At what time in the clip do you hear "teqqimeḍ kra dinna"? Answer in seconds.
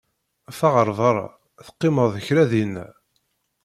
1.65-2.85